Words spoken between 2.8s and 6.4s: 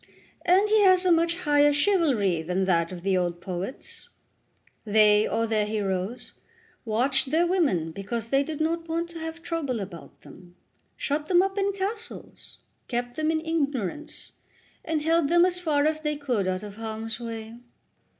of the old poets. They, or their heroes,